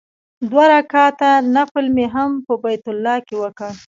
دوه 0.49 0.65
رکعاته 0.73 1.29
نفل 1.55 1.85
مې 1.95 2.05
هم 2.15 2.31
په 2.45 2.53
بیت 2.63 2.85
الله 2.91 3.15
کې 3.27 3.35
وکړ. 3.43 3.71